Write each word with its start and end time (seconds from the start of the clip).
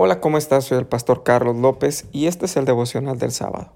Hola, 0.00 0.20
¿cómo 0.20 0.38
estás? 0.38 0.66
Soy 0.66 0.78
el 0.78 0.86
pastor 0.86 1.24
Carlos 1.24 1.56
López 1.56 2.04
y 2.12 2.28
este 2.28 2.46
es 2.46 2.56
el 2.56 2.64
devocional 2.64 3.18
del 3.18 3.32
sábado. 3.32 3.72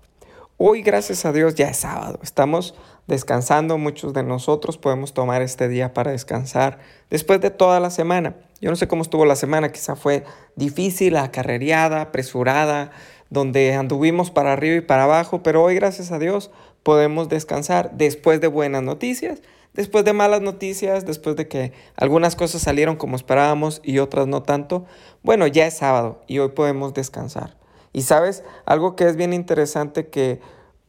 Hoy, 0.56 0.82
gracias 0.82 1.24
a 1.24 1.32
Dios, 1.32 1.56
ya 1.56 1.66
es 1.66 1.78
sábado. 1.78 2.20
Estamos 2.22 2.76
descansando. 3.08 3.76
Muchos 3.76 4.12
de 4.12 4.22
nosotros 4.22 4.78
podemos 4.78 5.14
tomar 5.14 5.42
este 5.42 5.66
día 5.66 5.92
para 5.92 6.12
descansar 6.12 6.78
después 7.10 7.40
de 7.40 7.50
toda 7.50 7.80
la 7.80 7.90
semana. 7.90 8.36
Yo 8.60 8.70
no 8.70 8.76
sé 8.76 8.86
cómo 8.86 9.02
estuvo 9.02 9.26
la 9.26 9.34
semana, 9.34 9.72
quizá 9.72 9.96
fue 9.96 10.22
difícil, 10.54 11.16
acarreada, 11.16 12.02
apresurada, 12.02 12.92
donde 13.28 13.74
anduvimos 13.74 14.30
para 14.30 14.52
arriba 14.52 14.76
y 14.76 14.80
para 14.80 15.02
abajo, 15.02 15.42
pero 15.42 15.64
hoy, 15.64 15.74
gracias 15.74 16.12
a 16.12 16.20
Dios, 16.20 16.52
podemos 16.82 17.28
descansar 17.28 17.92
después 17.92 18.40
de 18.40 18.48
buenas 18.48 18.82
noticias 18.82 19.40
después 19.74 20.04
de 20.04 20.12
malas 20.12 20.42
noticias, 20.42 21.06
después 21.06 21.36
de 21.36 21.48
que 21.48 21.72
algunas 21.96 22.36
cosas 22.36 22.62
salieron 22.62 22.96
como 22.96 23.16
esperábamos 23.16 23.80
y 23.82 23.98
otras 23.98 24.26
no 24.26 24.42
tanto, 24.42 24.84
bueno, 25.22 25.46
ya 25.46 25.66
es 25.66 25.74
sábado 25.78 26.22
y 26.26 26.38
hoy 26.38 26.50
podemos 26.50 26.94
descansar. 26.94 27.56
Y 27.92 28.02
sabes, 28.02 28.42
algo 28.64 28.96
que 28.96 29.06
es 29.06 29.16
bien 29.16 29.32
interesante 29.32 30.08
que 30.08 30.40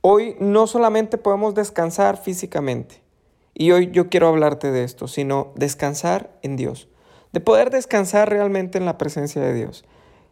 hoy 0.02 0.36
no 0.40 0.68
solamente 0.68 1.18
podemos 1.18 1.54
descansar 1.54 2.18
físicamente, 2.18 3.02
y 3.56 3.72
hoy 3.72 3.92
yo 3.92 4.10
quiero 4.10 4.30
hablarte 4.30 4.72
de 4.72 4.84
esto, 4.84 5.08
sino 5.08 5.52
descansar 5.56 6.32
en 6.42 6.56
Dios, 6.56 6.88
de 7.34 7.40
poder 7.40 7.70
descansar 7.70 8.30
realmente 8.30 8.78
en 8.78 8.86
la 8.86 8.98
presencia 8.98 9.42
de 9.42 9.54
Dios. 9.54 9.86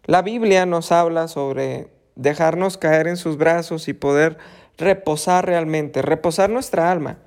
La 0.05 0.23
Biblia 0.23 0.65
nos 0.65 0.91
habla 0.91 1.27
sobre 1.27 1.89
dejarnos 2.15 2.77
caer 2.77 3.07
en 3.07 3.17
sus 3.17 3.37
brazos 3.37 3.87
y 3.87 3.93
poder 3.93 4.37
reposar 4.81 5.45
realmente, 5.45 6.01
reposar 6.01 6.49
nuestra 6.49 6.91
alma 6.91 7.19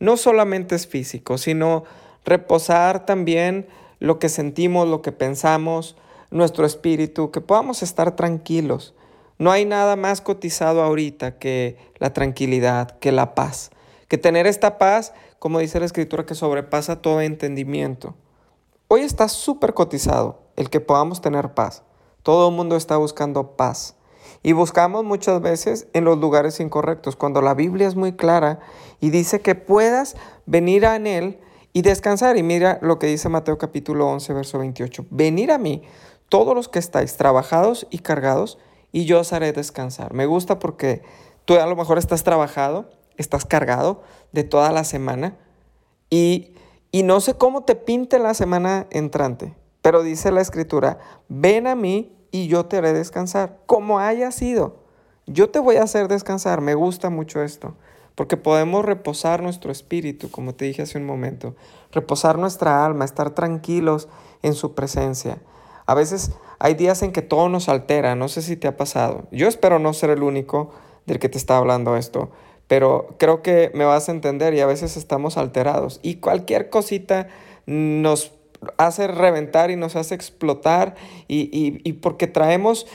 no 0.00 0.16
solamente 0.16 0.74
es 0.74 0.88
físico, 0.88 1.38
sino 1.38 1.84
reposar 2.24 3.06
también 3.06 3.68
lo 4.00 4.18
que 4.18 4.28
sentimos, 4.28 4.88
lo 4.88 5.02
que 5.02 5.12
pensamos, 5.12 5.96
nuestro 6.30 6.66
espíritu, 6.66 7.30
que 7.30 7.40
podamos 7.40 7.82
estar 7.82 8.16
tranquilos. 8.16 8.94
No 9.38 9.52
hay 9.52 9.64
nada 9.66 9.96
más 9.96 10.20
cotizado 10.20 10.82
ahorita 10.82 11.38
que 11.38 11.76
la 11.98 12.12
tranquilidad, 12.12 12.98
que 12.98 13.12
la 13.12 13.34
paz, 13.34 13.70
que 14.08 14.18
tener 14.18 14.46
esta 14.46 14.78
paz, 14.78 15.12
como 15.38 15.58
dice 15.58 15.78
la 15.78 15.86
escritura, 15.86 16.26
que 16.26 16.34
sobrepasa 16.34 17.02
todo 17.02 17.20
entendimiento. 17.20 18.14
Hoy 18.88 19.02
está 19.02 19.28
súper 19.28 19.74
cotizado 19.74 20.42
el 20.56 20.70
que 20.70 20.80
podamos 20.80 21.20
tener 21.20 21.52
paz. 21.52 21.82
Todo 22.22 22.48
el 22.48 22.54
mundo 22.54 22.76
está 22.76 22.96
buscando 22.96 23.56
paz. 23.56 23.96
Y 24.42 24.52
buscamos 24.52 25.04
muchas 25.04 25.40
veces 25.42 25.88
en 25.92 26.04
los 26.04 26.18
lugares 26.18 26.60
incorrectos, 26.60 27.14
cuando 27.14 27.42
la 27.42 27.54
Biblia 27.54 27.86
es 27.86 27.94
muy 27.94 28.12
clara 28.12 28.60
y 28.98 29.10
dice 29.10 29.40
que 29.40 29.54
puedas 29.54 30.16
venir 30.46 30.86
a 30.86 30.96
Él 30.96 31.38
y 31.72 31.82
descansar. 31.82 32.38
Y 32.38 32.42
mira 32.42 32.78
lo 32.80 32.98
que 32.98 33.06
dice 33.06 33.28
Mateo 33.28 33.58
capítulo 33.58 34.08
11, 34.08 34.32
verso 34.32 34.58
28. 34.58 35.06
Venir 35.10 35.52
a 35.52 35.58
mí, 35.58 35.82
todos 36.30 36.54
los 36.54 36.68
que 36.68 36.78
estáis 36.78 37.16
trabajados 37.16 37.86
y 37.90 37.98
cargados, 37.98 38.58
y 38.92 39.04
yo 39.04 39.20
os 39.20 39.32
haré 39.32 39.52
descansar. 39.52 40.14
Me 40.14 40.26
gusta 40.26 40.58
porque 40.58 41.02
tú 41.44 41.54
a 41.54 41.66
lo 41.66 41.76
mejor 41.76 41.98
estás 41.98 42.24
trabajado, 42.24 42.90
estás 43.16 43.44
cargado 43.44 44.02
de 44.32 44.44
toda 44.44 44.72
la 44.72 44.84
semana 44.84 45.36
y, 46.08 46.54
y 46.90 47.02
no 47.02 47.20
sé 47.20 47.34
cómo 47.34 47.64
te 47.64 47.76
pinte 47.76 48.18
la 48.18 48.34
semana 48.34 48.86
entrante, 48.90 49.54
pero 49.82 50.02
dice 50.02 50.32
la 50.32 50.40
escritura, 50.40 50.98
ven 51.28 51.66
a 51.66 51.74
mí 51.74 52.16
y 52.30 52.48
yo 52.48 52.66
te 52.66 52.78
haré 52.78 52.92
descansar, 52.92 53.58
como 53.66 53.98
haya 53.98 54.32
sido. 54.32 54.76
Yo 55.26 55.50
te 55.50 55.58
voy 55.58 55.76
a 55.76 55.84
hacer 55.84 56.08
descansar. 56.08 56.60
Me 56.60 56.74
gusta 56.74 57.10
mucho 57.10 57.42
esto, 57.42 57.74
porque 58.14 58.36
podemos 58.36 58.84
reposar 58.84 59.42
nuestro 59.42 59.70
espíritu, 59.70 60.30
como 60.30 60.54
te 60.54 60.64
dije 60.64 60.82
hace 60.82 60.98
un 60.98 61.04
momento, 61.04 61.54
reposar 61.92 62.38
nuestra 62.38 62.84
alma, 62.84 63.04
estar 63.04 63.30
tranquilos 63.30 64.08
en 64.42 64.54
su 64.54 64.74
presencia. 64.74 65.38
A 65.86 65.94
veces 65.94 66.32
hay 66.58 66.74
días 66.74 67.02
en 67.02 67.12
que 67.12 67.22
todo 67.22 67.48
nos 67.48 67.68
altera, 67.68 68.14
no 68.14 68.28
sé 68.28 68.42
si 68.42 68.56
te 68.56 68.68
ha 68.68 68.76
pasado. 68.76 69.26
Yo 69.30 69.48
espero 69.48 69.78
no 69.78 69.92
ser 69.92 70.10
el 70.10 70.22
único 70.22 70.70
del 71.06 71.18
que 71.18 71.28
te 71.28 71.38
está 71.38 71.56
hablando 71.56 71.96
esto, 71.96 72.30
pero 72.68 73.16
creo 73.18 73.42
que 73.42 73.72
me 73.74 73.84
vas 73.84 74.08
a 74.08 74.12
entender 74.12 74.54
y 74.54 74.60
a 74.60 74.66
veces 74.66 74.96
estamos 74.96 75.36
alterados 75.36 75.98
y 76.02 76.16
cualquier 76.16 76.70
cosita 76.70 77.28
nos 77.66 78.32
hace 78.76 79.06
reventar 79.06 79.70
y 79.70 79.76
nos 79.76 79.96
hace 79.96 80.14
explotar 80.14 80.94
y, 81.28 81.92
porque 81.94 82.26
traemos 82.26 82.86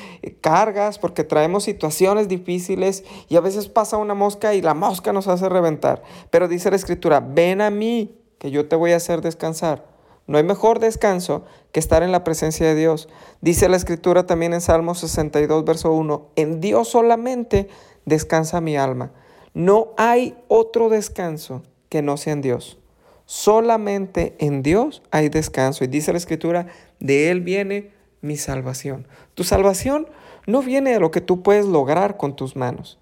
cargas, 0.42 1.00
porque 1.00 1.24
traemos 1.24 1.64
situaciones 1.64 2.28
difíciles 2.28 3.04
y 3.30 3.36
a 3.36 3.42
veces 3.42 3.68
pasa 3.68 3.98
una 3.98 4.14
mosca 4.14 4.54
y 4.54 4.62
la 4.62 4.74
mosca 4.74 5.14
nos 5.14 5.28
hace 5.28 5.50
reventar. 5.50 6.04
Pero 6.30 6.48
dice 6.48 6.70
la 6.70 6.76
escritura, 6.76 7.20
ven 7.20 7.62
a 7.62 7.70
mí 7.70 8.16
que 8.38 8.52
yo 8.52 8.68
te 8.68 8.76
voy 8.76 8.92
a 8.92 8.98
hacer 8.98 9.22
descansar. 9.22 9.86
No 10.28 10.38
hay 10.38 10.44
mejor 10.44 10.80
descanso 10.80 11.46
que 11.72 11.80
estar 11.80 12.02
en 12.02 12.12
la 12.12 12.24
presencia 12.24 12.66
de 12.66 12.76
Dios. 12.76 13.10
Dice 13.42 13.70
la 13.70 13.78
escritura 13.78 14.26
también 14.26 14.54
en 14.54 14.62
Salmo 14.62 14.96
62, 14.96 15.66
verso 15.66 15.94
1, 15.94 16.30
en 16.36 16.62
Dios 16.62 16.90
solamente 16.90 17.70
descansa 18.06 18.62
mi 18.62 18.76
alma. 18.76 19.12
No 19.54 19.94
hay 19.98 20.36
otro 20.48 20.90
descanso 20.90 21.64
que 21.90 22.02
no 22.02 22.18
sea 22.18 22.34
en 22.34 22.42
Dios. 22.42 22.80
Solamente 23.26 24.36
en 24.40 24.62
Dios 24.62 25.02
hay 25.12 25.30
descanso. 25.30 25.84
Y 25.84 25.88
dice 25.88 26.12
la 26.12 26.18
escritura, 26.18 26.68
de 27.00 27.32
Él 27.32 27.42
viene 27.42 27.92
mi 28.22 28.38
salvación. 28.38 29.08
Tu 29.34 29.44
salvación 29.44 30.08
no 30.48 30.62
viene 30.62 30.92
de 30.92 31.00
lo 31.00 31.12
que 31.12 31.22
tú 31.22 31.44
puedes 31.44 31.66
lograr 31.66 32.18
con 32.18 32.36
tus 32.36 32.56
manos. 32.56 33.00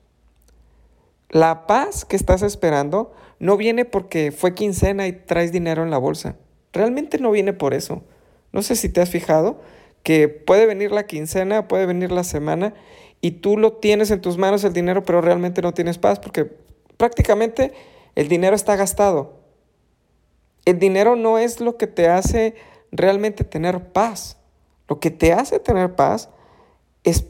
La 1.29 1.65
paz 1.65 2.05
que 2.05 2.15
estás 2.15 2.41
esperando 2.41 3.13
no 3.39 3.57
viene 3.57 3.85
porque 3.85 4.31
fue 4.31 4.53
quincena 4.53 5.07
y 5.07 5.13
traes 5.13 5.51
dinero 5.51 5.83
en 5.83 5.91
la 5.91 5.97
bolsa. 5.97 6.35
Realmente 6.71 7.17
no 7.17 7.31
viene 7.31 7.53
por 7.53 7.73
eso. 7.73 8.03
No 8.51 8.61
sé 8.61 8.75
si 8.75 8.87
te 8.87 9.01
has 9.01 9.09
fijado 9.09 9.61
que 10.03 10.27
puede 10.27 10.65
venir 10.65 10.91
la 10.91 11.07
quincena, 11.07 11.67
puede 11.67 11.85
venir 11.85 12.11
la 12.11 12.23
semana 12.23 12.73
y 13.19 13.31
tú 13.31 13.57
lo 13.57 13.73
tienes 13.73 14.11
en 14.11 14.21
tus 14.21 14.37
manos 14.37 14.63
el 14.63 14.73
dinero, 14.73 15.03
pero 15.03 15.21
realmente 15.21 15.61
no 15.61 15.73
tienes 15.73 15.97
paz 15.97 16.19
porque 16.19 16.51
prácticamente 16.97 17.73
el 18.15 18.27
dinero 18.27 18.55
está 18.55 18.75
gastado. 18.75 19.42
El 20.65 20.79
dinero 20.79 21.15
no 21.15 21.37
es 21.37 21.59
lo 21.59 21.77
que 21.77 21.87
te 21.87 22.07
hace 22.07 22.55
realmente 22.91 23.43
tener 23.43 23.91
paz. 23.91 24.37
Lo 24.87 24.99
que 24.99 25.11
te 25.11 25.33
hace 25.33 25.59
tener 25.59 25.95
paz 25.95 26.29
es 27.03 27.25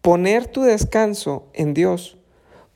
poner 0.00 0.46
tu 0.46 0.62
descanso 0.62 1.48
en 1.52 1.74
Dios, 1.74 2.16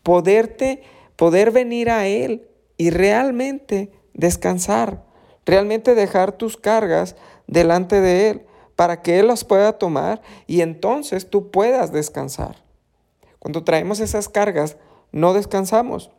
poderte, 0.03 0.83
poder 1.17 1.51
venir 1.51 1.91
a 1.91 2.07
Él 2.07 2.49
y 2.77 2.91
realmente 2.91 3.93
descansar, 4.15 5.05
realmente 5.47 5.95
dejar 5.95 6.33
tus 6.33 6.57
cargas 6.57 7.17
delante 7.47 8.01
de 8.01 8.31
Él 8.31 8.47
para 8.75 9.03
que 9.03 9.19
Él 9.19 9.29
las 9.29 9.45
pueda 9.45 9.79
tomar 9.79 10.23
y 10.47 10.63
entonces 10.63 11.29
tú 11.29 11.51
puedas 11.51 11.93
descansar. 11.93 12.57
Cuando 13.39 13.65
traemos 13.65 14.01
esas 14.01 14.29
cargas, 14.29 14.77
no 15.13 15.33
descansamos. 15.33 16.11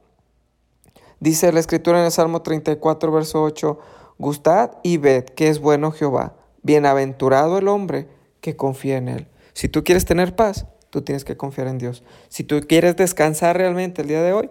Dice 1.21 1.51
la 1.51 1.59
escritura 1.59 1.99
en 1.99 2.05
el 2.05 2.11
Salmo 2.11 2.41
34, 2.41 3.11
verso 3.11 3.43
8, 3.43 3.79
Gustad 4.17 4.71
y 4.81 4.97
ved 4.97 5.25
que 5.25 5.49
es 5.49 5.59
bueno 5.59 5.91
Jehová, 5.91 6.35
bienaventurado 6.63 7.59
el 7.59 7.67
hombre 7.67 8.07
que 8.41 8.55
confía 8.55 8.97
en 8.97 9.07
él. 9.07 9.27
Si 9.53 9.69
tú 9.69 9.83
quieres 9.83 10.03
tener 10.05 10.35
paz, 10.35 10.65
tú 10.89 11.03
tienes 11.03 11.23
que 11.23 11.37
confiar 11.37 11.67
en 11.67 11.77
Dios. 11.77 12.03
Si 12.27 12.43
tú 12.43 12.59
quieres 12.67 12.95
descansar 12.95 13.55
realmente 13.55 14.01
el 14.01 14.07
día 14.07 14.23
de 14.23 14.33
hoy, 14.33 14.49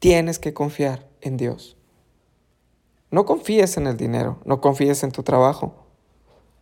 tienes 0.00 0.40
que 0.40 0.52
confiar 0.52 1.06
en 1.20 1.36
Dios. 1.36 1.76
No 3.12 3.24
confíes 3.24 3.76
en 3.76 3.86
el 3.86 3.96
dinero, 3.96 4.40
no 4.44 4.60
confíes 4.60 5.04
en 5.04 5.12
tu 5.12 5.22
trabajo, 5.22 5.74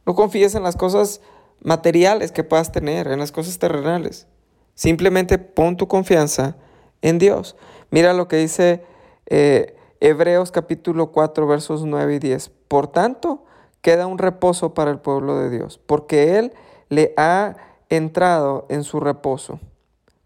no 0.05 0.15
confíes 0.15 0.55
en 0.57 0.63
las 0.63 0.77
cosas 0.77 1.23
materiales 1.63 2.33
que 2.33 2.45
puedas 2.45 2.71
tener, 2.71 3.09
en 3.09 3.19
las 3.19 3.33
cosas 3.33 3.59
terrenales. 3.59 4.27
Simplemente 4.75 5.39
pon 5.39 5.79
tu 5.79 5.89
confianza 5.89 6.57
en 7.01 7.19
Dios. 7.19 7.57
Mira 7.91 8.13
lo 8.13 8.29
que 8.29 8.37
dice 8.37 8.85
eh, 9.29 9.77
Hebreos 10.01 10.51
capítulo 10.53 11.13
4 11.13 11.47
versos 11.47 11.85
9 11.85 12.17
y 12.17 12.19
10. 12.19 12.51
Por 12.69 12.89
tanto, 12.89 13.45
queda 13.81 14.07
un 14.07 14.19
reposo 14.19 14.75
para 14.75 14.91
el 14.91 14.99
pueblo 14.99 15.37
de 15.39 15.51
Dios, 15.51 15.79
porque 15.87 16.39
Él 16.39 16.53
le 16.89 17.15
ha 17.17 17.57
entrado 17.89 18.67
en 18.69 18.85
su 18.85 19.01
reposo. 19.01 19.61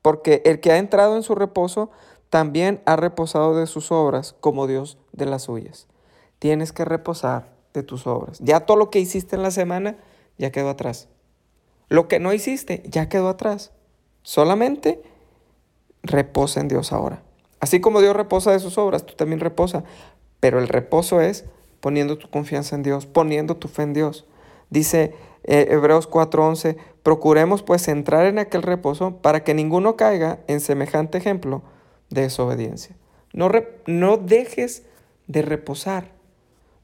Porque 0.01 0.43
el 0.45 0.61
que 0.61 0.73
ha 0.73 0.79
entrado 0.79 1.17
en 1.17 1.23
su 1.23 1.35
reposo 1.35 1.91
también 2.29 2.81
ha 2.87 2.97
reposado 2.97 3.57
de 3.57 3.67
sus 3.67 3.93
obras 3.93 4.35
como 4.41 4.67
Dios 4.67 4.99
de 5.13 5.27
las 5.27 5.43
suyas. 5.43 5.87
Tienes 6.39 6.73
que 6.73 6.85
reposar 6.85 7.53
de 7.73 7.83
tus 7.83 8.07
obras. 8.07 8.39
Ya 8.41 8.61
todo 8.61 8.77
lo 8.77 8.91
que 8.91 8.99
hiciste 8.99 9.37
en 9.37 9.43
la 9.43 9.51
semana 9.51 9.97
ya 10.39 10.51
quedó 10.51 10.71
atrás. 10.71 11.09
Lo 11.89 12.09
que 12.09 12.19
no 12.19 12.33
hiciste 12.33 12.83
ya 12.87 13.09
quedó 13.09 13.29
atrás. 13.29 13.73
Solamente 14.23 15.03
reposa 16.03 16.61
en 16.61 16.69
Dios 16.69 16.93
ahora. 16.93 17.23
Así 17.63 17.81
como 17.81 18.01
Dios 18.01 18.17
reposa 18.17 18.51
de 18.51 18.59
sus 18.59 18.77
obras, 18.77 19.07
tú 19.07 19.15
también 19.15 19.39
reposa. 19.39 19.85
Pero 20.41 20.59
el 20.59 20.67
reposo 20.67 21.21
es 21.21 21.45
poniendo 21.79 22.19
tu 22.19 22.29
confianza 22.29 22.75
en 22.75 22.83
Dios, 22.83 23.07
poniendo 23.07 23.57
tu 23.57 23.69
fe 23.69 23.85
en 23.85 23.93
Dios. 23.93 24.27
Dice 24.69 25.15
eh, 25.45 25.69
Hebreos 25.71 26.11
4:11, 26.11 26.77
procuremos 27.05 27.63
pues 27.63 27.87
entrar 27.87 28.27
en 28.27 28.41
aquel 28.41 28.63
reposo 28.63 29.19
para 29.19 29.45
que 29.45 29.55
ninguno 29.55 29.95
caiga 29.95 30.41
en 30.49 30.59
semejante 30.59 31.19
ejemplo 31.19 31.63
de 32.11 32.23
desobediencia. 32.23 32.97
No, 33.33 33.49
no 33.87 34.17
dejes 34.17 34.83
de 35.29 35.43
reposar, 35.43 36.11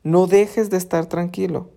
no 0.04 0.28
dejes 0.28 0.70
de 0.70 0.76
estar 0.76 1.06
tranquilo. 1.06 1.70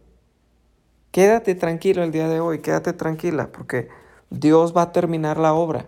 Quédate 1.09 1.55
tranquilo 1.55 2.03
el 2.03 2.11
día 2.11 2.27
de 2.27 2.39
hoy, 2.39 2.59
quédate 2.59 2.93
tranquila, 2.93 3.49
porque 3.51 3.89
Dios 4.29 4.77
va 4.77 4.83
a 4.83 4.91
terminar 4.91 5.39
la 5.39 5.55
obra. 5.55 5.87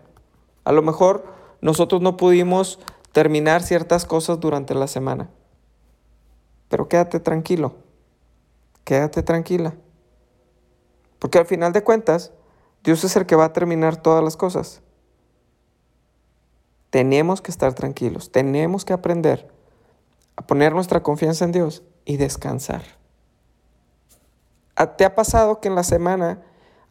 A 0.64 0.72
lo 0.72 0.82
mejor 0.82 1.28
nosotros 1.62 2.02
no 2.02 2.18
pudimos 2.18 2.80
terminar 3.14 3.64
ciertas 3.64 4.06
cosas 4.06 4.40
durante 4.40 4.76
la 4.76 4.88
semana, 4.88 5.30
pero 6.68 6.90
quédate 6.90 7.20
tranquilo, 7.22 7.76
quédate 8.84 9.24
tranquila. 9.24 9.76
Porque 11.20 11.38
al 11.38 11.46
final 11.46 11.72
de 11.72 11.84
cuentas, 11.84 12.34
Dios 12.84 13.04
es 13.06 13.16
el 13.16 13.26
que 13.26 13.38
va 13.38 13.46
a 13.46 13.54
terminar 13.54 13.96
todas 13.96 14.24
las 14.24 14.36
cosas. 14.36 14.82
Tenemos 16.90 17.42
que 17.42 17.52
estar 17.52 17.74
tranquilos, 17.74 18.32
tenemos 18.32 18.84
que 18.84 18.94
aprender 18.94 19.48
a 20.36 20.46
poner 20.46 20.74
nuestra 20.74 21.04
confianza 21.04 21.46
en 21.46 21.52
Dios 21.52 21.84
y 22.06 22.18
descansar. 22.18 22.82
¿Te 24.98 25.06
ha 25.06 25.14
pasado 25.14 25.62
que 25.62 25.68
en 25.68 25.76
la 25.76 25.84
semana, 25.84 26.42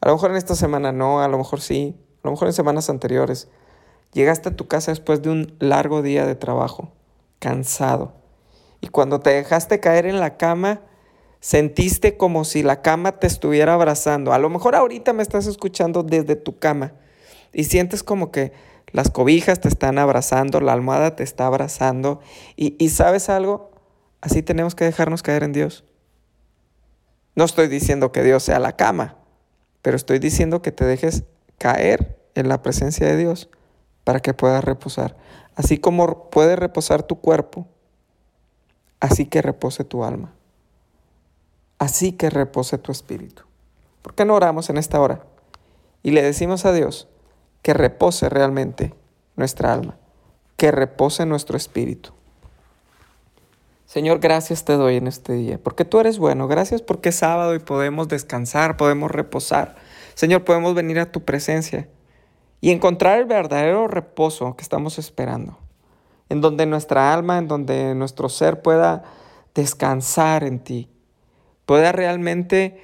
a 0.00 0.08
lo 0.08 0.14
mejor 0.14 0.30
en 0.30 0.36
esta 0.36 0.54
semana 0.54 0.92
no, 0.92 1.20
a 1.20 1.26
lo 1.26 1.36
mejor 1.36 1.60
sí, 1.60 2.00
a 2.22 2.28
lo 2.28 2.30
mejor 2.30 2.46
en 2.46 2.54
semanas 2.54 2.88
anteriores, 2.88 3.48
llegaste 4.12 4.50
a 4.50 4.56
tu 4.56 4.68
casa 4.68 4.90
después 4.90 5.22
de 5.22 5.30
un 5.30 5.56
largo 5.58 6.02
día 6.02 6.26
de 6.26 6.34
trabajo, 6.34 6.92
cansado, 7.38 8.14
y 8.82 8.88
cuando 8.88 9.20
te 9.20 9.30
dejaste 9.30 9.80
caer 9.80 10.06
en 10.06 10.18
la 10.18 10.36
cama, 10.36 10.80
sentiste 11.40 12.16
como 12.16 12.44
si 12.44 12.64
la 12.64 12.82
cama 12.82 13.12
te 13.12 13.28
estuviera 13.28 13.74
abrazando. 13.74 14.32
A 14.32 14.38
lo 14.40 14.50
mejor 14.50 14.74
ahorita 14.74 15.12
me 15.12 15.22
estás 15.22 15.46
escuchando 15.46 16.02
desde 16.02 16.34
tu 16.34 16.58
cama 16.58 16.92
y 17.52 17.64
sientes 17.64 18.02
como 18.02 18.32
que 18.32 18.52
las 18.90 19.08
cobijas 19.08 19.60
te 19.60 19.68
están 19.68 19.98
abrazando, 19.98 20.60
la 20.60 20.72
almohada 20.72 21.14
te 21.14 21.22
está 21.22 21.46
abrazando. 21.46 22.20
Y, 22.56 22.88
sabes 22.88 23.28
algo, 23.28 23.70
así 24.20 24.42
tenemos 24.42 24.74
que 24.74 24.84
dejarnos 24.84 25.22
caer 25.22 25.44
en 25.44 25.52
Dios. 25.52 25.84
No 27.36 27.44
estoy 27.44 27.68
diciendo 27.68 28.10
que 28.10 28.24
Dios 28.24 28.42
sea 28.42 28.58
la 28.58 28.76
cama, 28.76 29.16
pero 29.80 29.96
estoy 29.96 30.18
diciendo 30.18 30.60
que 30.60 30.72
te 30.72 30.84
dejes 30.84 31.22
caer 31.56 32.18
en 32.34 32.48
la 32.48 32.62
presencia 32.62 33.06
de 33.06 33.16
Dios 33.16 33.48
para 34.04 34.20
que 34.20 34.34
puedas 34.34 34.64
reposar. 34.64 35.16
Así 35.54 35.78
como 35.78 36.30
puede 36.30 36.56
reposar 36.56 37.02
tu 37.02 37.20
cuerpo, 37.20 37.66
así 39.00 39.26
que 39.26 39.42
repose 39.42 39.84
tu 39.84 40.04
alma. 40.04 40.32
Así 41.78 42.12
que 42.12 42.30
repose 42.30 42.78
tu 42.78 42.92
espíritu. 42.92 43.42
¿Por 44.02 44.14
qué 44.14 44.24
no 44.24 44.34
oramos 44.34 44.70
en 44.70 44.78
esta 44.78 45.00
hora? 45.00 45.24
Y 46.02 46.12
le 46.12 46.22
decimos 46.22 46.64
a 46.64 46.72
Dios, 46.72 47.08
que 47.62 47.74
repose 47.74 48.28
realmente 48.28 48.94
nuestra 49.36 49.72
alma, 49.72 49.96
que 50.56 50.70
repose 50.70 51.26
nuestro 51.26 51.56
espíritu. 51.56 52.12
Señor, 53.86 54.20
gracias 54.20 54.64
te 54.64 54.72
doy 54.72 54.96
en 54.96 55.06
este 55.06 55.34
día, 55.34 55.58
porque 55.62 55.84
tú 55.84 56.00
eres 56.00 56.18
bueno. 56.18 56.48
Gracias 56.48 56.80
porque 56.80 57.10
es 57.10 57.16
sábado 57.16 57.54
y 57.54 57.58
podemos 57.58 58.08
descansar, 58.08 58.76
podemos 58.76 59.10
reposar. 59.10 59.76
Señor, 60.14 60.44
podemos 60.44 60.74
venir 60.74 60.98
a 60.98 61.12
tu 61.12 61.24
presencia 61.24 61.88
y 62.62 62.70
encontrar 62.70 63.18
el 63.18 63.26
verdadero 63.26 63.88
reposo 63.88 64.54
que 64.56 64.62
estamos 64.62 64.96
esperando, 64.96 65.58
en 66.28 66.40
donde 66.40 66.64
nuestra 66.64 67.12
alma, 67.12 67.36
en 67.36 67.48
donde 67.48 67.94
nuestro 67.96 68.28
ser 68.28 68.62
pueda 68.62 69.02
descansar 69.52 70.44
en 70.44 70.60
ti, 70.60 70.88
pueda 71.66 71.90
realmente 71.90 72.80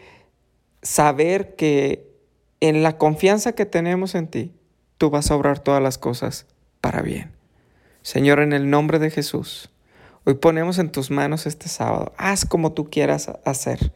saber 0.83 1.55
que 1.55 2.11
en 2.61 2.83
la 2.83 2.99
confianza 2.99 3.53
que 3.53 3.67
tenemos 3.67 4.17
en 4.17 4.27
ti, 4.27 4.53
tú 4.99 5.11
vas 5.11 5.31
a 5.31 5.37
obrar 5.37 5.61
todas 5.61 5.81
las 5.81 5.97
cosas 5.97 6.47
para 6.81 7.01
bien. 7.01 7.31
Señor, 8.03 8.41
en 8.41 8.53
el 8.53 8.71
nombre 8.71 8.99
de 8.99 9.11
Jesús, 9.11 9.71
hoy 10.25 10.35
ponemos 10.35 10.81
en 10.81 10.91
tus 10.91 11.13
manos 11.13 11.47
este 11.47 11.69
sábado. 11.69 12.13
Haz 12.17 12.45
como 12.45 12.73
tú 12.73 12.91
quieras 12.91 13.31
hacer. 13.45 13.93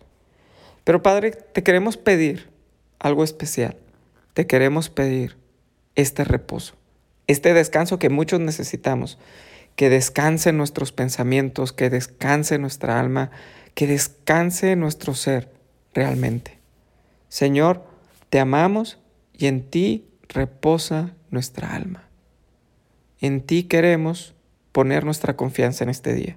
Pero 0.84 1.02
Padre, 1.02 1.32
te 1.32 1.64
queremos 1.64 1.96
pedir 1.96 2.50
algo 3.00 3.24
especial. 3.24 3.76
Te 4.34 4.46
queremos 4.46 4.88
pedir 4.88 5.41
este 5.94 6.24
reposo, 6.24 6.74
este 7.26 7.54
descanso 7.54 7.98
que 7.98 8.10
muchos 8.10 8.40
necesitamos. 8.40 9.18
Que 9.76 9.88
descanse 9.88 10.52
nuestros 10.52 10.92
pensamientos, 10.92 11.72
que 11.72 11.88
descanse 11.88 12.58
nuestra 12.58 13.00
alma, 13.00 13.30
que 13.74 13.86
descanse 13.86 14.76
nuestro 14.76 15.14
ser 15.14 15.50
realmente. 15.94 16.58
Señor, 17.28 17.82
te 18.28 18.38
amamos 18.38 18.98
y 19.32 19.46
en 19.46 19.62
ti 19.62 20.08
reposa 20.28 21.14
nuestra 21.30 21.74
alma. 21.74 22.04
En 23.20 23.40
ti 23.40 23.64
queremos 23.64 24.34
poner 24.72 25.04
nuestra 25.04 25.36
confianza 25.36 25.84
en 25.84 25.90
este 25.90 26.14
día, 26.14 26.36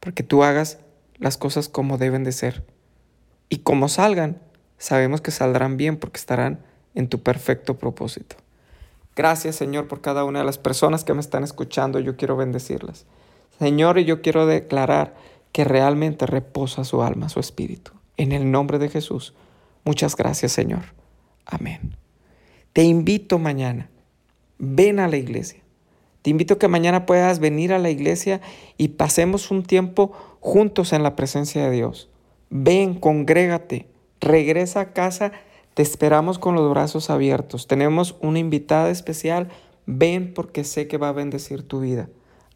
porque 0.00 0.22
tú 0.22 0.42
hagas 0.42 0.78
las 1.18 1.36
cosas 1.36 1.68
como 1.68 1.98
deben 1.98 2.24
de 2.24 2.32
ser. 2.32 2.64
Y 3.48 3.58
como 3.58 3.88
salgan, 3.88 4.40
sabemos 4.78 5.20
que 5.20 5.30
saldrán 5.30 5.76
bien 5.76 5.96
porque 5.96 6.18
estarán 6.18 6.60
en 6.94 7.08
tu 7.08 7.22
perfecto 7.22 7.78
propósito. 7.78 8.36
Gracias 9.16 9.56
Señor 9.56 9.88
por 9.88 10.00
cada 10.00 10.24
una 10.24 10.40
de 10.40 10.44
las 10.44 10.58
personas 10.58 11.04
que 11.04 11.14
me 11.14 11.20
están 11.20 11.44
escuchando, 11.44 11.98
yo 11.98 12.16
quiero 12.16 12.36
bendecirlas. 12.36 13.06
Señor, 13.58 13.98
y 13.98 14.04
yo 14.04 14.22
quiero 14.22 14.46
declarar 14.46 15.14
que 15.52 15.64
realmente 15.64 16.26
reposa 16.26 16.84
su 16.84 17.02
alma, 17.02 17.28
su 17.28 17.40
espíritu. 17.40 17.92
En 18.16 18.32
el 18.32 18.50
nombre 18.50 18.78
de 18.78 18.88
Jesús, 18.88 19.34
muchas 19.84 20.16
gracias 20.16 20.52
Señor. 20.52 20.82
Amén. 21.44 21.96
Te 22.72 22.84
invito 22.84 23.38
mañana, 23.38 23.90
ven 24.58 25.00
a 25.00 25.08
la 25.08 25.16
iglesia. 25.16 25.60
Te 26.22 26.30
invito 26.30 26.58
que 26.58 26.68
mañana 26.68 27.06
puedas 27.06 27.38
venir 27.38 27.72
a 27.72 27.78
la 27.78 27.90
iglesia 27.90 28.40
y 28.76 28.88
pasemos 28.88 29.50
un 29.50 29.62
tiempo 29.62 30.12
juntos 30.40 30.92
en 30.92 31.02
la 31.02 31.16
presencia 31.16 31.64
de 31.64 31.70
Dios. 31.70 32.10
Ven, 32.50 32.94
congrégate, 32.94 33.88
regresa 34.20 34.80
a 34.80 34.92
casa, 34.92 35.32
te 35.74 35.82
esperamos 35.82 36.38
con 36.38 36.54
los 36.54 36.68
brazos 36.70 37.10
abiertos. 37.10 37.66
Tenemos 37.66 38.16
una 38.20 38.38
invitada 38.38 38.90
especial, 38.90 39.48
ven 39.86 40.34
porque 40.34 40.64
sé 40.64 40.88
que 40.88 40.98
va 40.98 41.08
a 41.08 41.12
bendecir 41.12 41.66
tu 41.66 41.80
vida. 41.80 42.08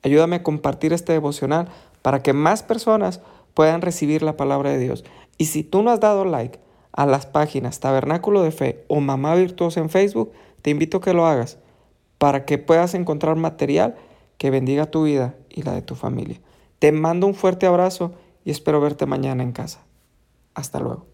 Ayúdame 0.03 0.37
a 0.37 0.43
compartir 0.43 0.93
este 0.93 1.13
devocional 1.13 1.69
para 2.03 2.23
que 2.23 2.33
más 2.33 2.63
personas 2.63 3.21
puedan 3.55 3.81
recibir 3.81 4.23
la 4.23 4.37
palabra 4.37 4.71
de 4.71 4.79
Dios. 4.79 5.05
Y 5.39 5.47
si 5.47 5.63
tú 5.63 5.83
no 5.83 5.91
has 5.91 6.01
dado 6.01 6.25
like, 6.25 6.59
a 6.97 7.07
las 7.07 7.27
páginas 7.27 7.81
Tabernáculo 7.81 8.43
de 8.43 8.53
Fe 8.53 8.85
o 8.89 9.01
Mamá 9.01 9.35
Virtuosa 9.35 9.81
en 9.81 9.91
Facebook, 9.91 10.33
te 10.63 10.71
invito 10.71 10.99
a 10.99 11.01
que 11.01 11.13
lo 11.13 11.27
hagas 11.27 11.59
para 12.19 12.45
que 12.45 12.59
puedas 12.59 12.95
encontrar 12.95 13.37
material 13.37 13.97
que 14.39 14.51
bendiga 14.51 14.87
tu 14.87 15.05
vida 15.05 15.35
y 15.51 15.63
la 15.63 15.73
de 15.73 15.83
tu 15.83 15.95
familia. 15.95 16.41
Te 16.79 16.93
mando 16.93 17.27
un 17.27 17.35
fuerte 17.35 17.67
abrazo 17.67 18.13
y 18.45 18.51
espero 18.51 18.81
verte 18.81 19.07
mañana 19.07 19.43
en 19.43 19.53
casa. 19.53 19.85
Hasta 20.55 20.79
luego. 20.79 21.14